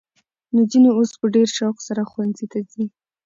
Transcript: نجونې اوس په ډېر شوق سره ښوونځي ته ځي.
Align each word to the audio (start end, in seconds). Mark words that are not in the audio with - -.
نجونې 0.55 0.89
اوس 0.97 1.11
په 1.19 1.25
ډېر 1.35 1.47
شوق 1.57 1.77
سره 1.87 2.01
ښوونځي 2.09 2.45
ته 2.51 2.59
ځي. 2.71 2.85